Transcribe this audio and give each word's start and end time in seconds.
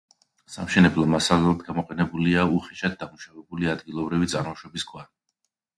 სამშენებლო 0.53 1.05
მასალად 1.15 1.61
გამოყენებულია 1.67 2.47
უხეშად 2.57 2.99
დამუშავებული, 3.05 3.73
ადგილობრივი 3.77 4.35
წარმოშობის 4.35 4.93
ქვა. 4.93 5.09